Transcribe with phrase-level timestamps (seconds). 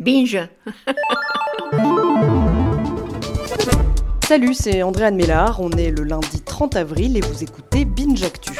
[0.00, 0.48] Binge
[4.26, 8.52] Salut, c'est Andréane Mélard, on est le lundi 30 avril et vous écoutez Binge Actu.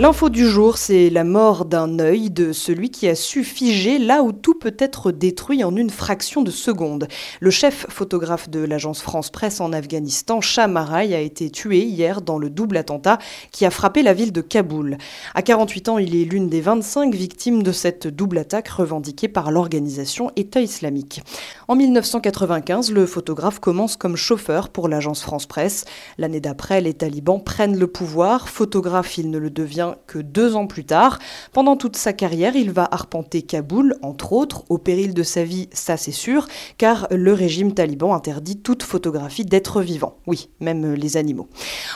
[0.00, 4.22] L'info du jour, c'est la mort d'un œil de celui qui a su figer là
[4.22, 7.08] où tout peut être détruit en une fraction de seconde.
[7.40, 12.22] Le chef photographe de l'agence France Presse en Afghanistan, Shah Maraï, a été tué hier
[12.22, 13.18] dans le double attentat
[13.50, 14.98] qui a frappé la ville de Kaboul.
[15.34, 19.50] À 48 ans, il est l'une des 25 victimes de cette double attaque revendiquée par
[19.50, 21.22] l'organisation État islamique.
[21.66, 25.86] En 1995, le photographe commence comme chauffeur pour l'agence France Presse.
[26.18, 28.48] L'année d'après, les talibans prennent le pouvoir.
[28.48, 31.18] Photographe, il ne le devient que deux ans plus tard.
[31.52, 35.68] Pendant toute sa carrière, il va arpenter Kaboul, entre autres, au péril de sa vie,
[35.72, 36.46] ça c'est sûr,
[36.76, 40.16] car le régime taliban interdit toute photographie d'êtres vivants.
[40.26, 41.48] Oui, même les animaux.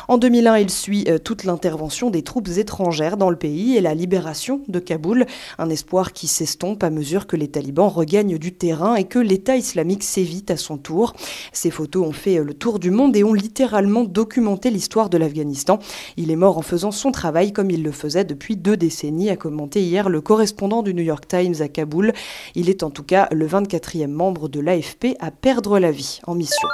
[0.08, 3.94] En 2001, il suit euh, toute l'intervention des troupes étrangères dans le pays et la
[3.94, 5.26] libération de Kaboul,
[5.58, 9.56] un espoir qui s'estompe à mesure que les talibans regagnent du terrain et que l'État
[9.56, 11.14] islamique sévit à son tour.
[11.52, 15.18] Ces photos ont fait euh, le tour du monde et ont littéralement documenté l'histoire de
[15.18, 15.78] l'Afghanistan.
[16.16, 19.36] Il est mort en faisant son travail comme il le faisait depuis deux décennies, a
[19.36, 22.12] commenté hier le correspondant du New York Times à Kaboul.
[22.54, 26.34] Il est en tout cas le 24e membre de l'AFP à perdre la vie en
[26.34, 26.68] mission.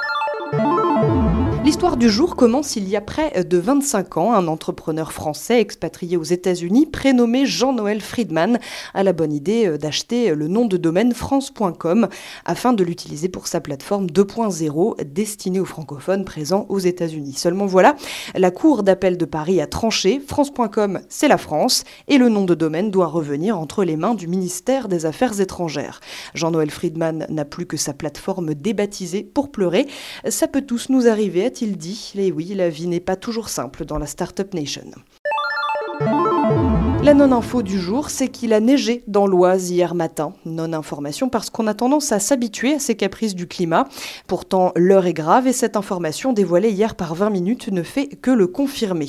[1.68, 4.32] L'histoire du jour commence il y a près de 25 ans.
[4.32, 8.58] Un entrepreneur français expatrié aux États-Unis, prénommé Jean-Noël Friedman,
[8.94, 12.08] a la bonne idée euh, d'acheter le nom de domaine france.com
[12.46, 17.34] afin de l'utiliser pour sa plateforme 2.0 destinée aux francophones présents aux États-Unis.
[17.34, 17.96] Seulement voilà,
[18.34, 20.22] la Cour d'appel de Paris a tranché.
[20.26, 24.26] France.com, c'est la France et le nom de domaine doit revenir entre les mains du
[24.26, 26.00] ministère des Affaires étrangères.
[26.32, 29.86] Jean-Noël Friedman n'a plus que sa plateforme débaptisée pour pleurer.
[30.30, 32.12] Ça peut tous nous arriver, a-t-il dit?
[32.14, 34.92] Et oui, la vie n'est pas toujours simple dans la Startup Nation.
[37.04, 40.32] La non-info du jour, c'est qu'il a neigé dans l'Oise hier matin.
[40.44, 43.88] Non-information parce qu'on a tendance à s'habituer à ces caprices du climat.
[44.26, 48.32] Pourtant, l'heure est grave et cette information dévoilée hier par 20 minutes ne fait que
[48.32, 49.08] le confirmer.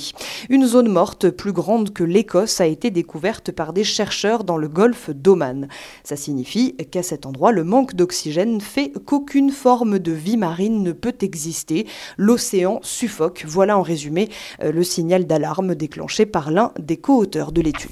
[0.50, 4.68] Une zone morte plus grande que l'Écosse a été découverte par des chercheurs dans le
[4.68, 5.68] golfe d'Oman.
[6.04, 10.92] Ça signifie qu'à cet endroit, le manque d'oxygène fait qu'aucune forme de vie marine ne
[10.92, 11.88] peut exister.
[12.18, 13.46] L'océan suffoque.
[13.48, 14.30] Voilà en résumé
[14.64, 17.89] euh, le signal d'alarme déclenché par l'un des co-auteurs de l'étude.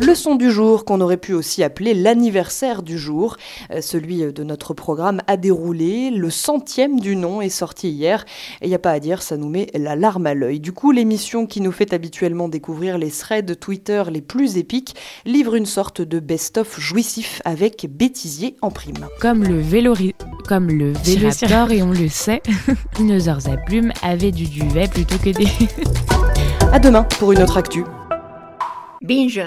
[0.00, 3.36] Le son du jour, qu'on aurait pu aussi appeler l'anniversaire du jour,
[3.70, 8.24] euh, celui de notre programme a déroulé, le centième du nom est sorti hier,
[8.60, 10.58] et il n'y a pas à dire, ça nous met la larme à l'œil.
[10.58, 15.54] Du coup, l'émission qui nous fait habituellement découvrir les threads Twitter les plus épiques livre
[15.54, 19.06] une sorte de best-of jouissif avec bêtisier en prime.
[19.20, 19.94] Comme le vélo
[20.48, 22.42] comme le Vélociraptor, et on le sait,
[22.96, 25.46] dinosaures à plumes avaient du duvet plutôt que des...
[26.74, 27.84] À demain pour une autre actu.
[29.00, 29.40] Binge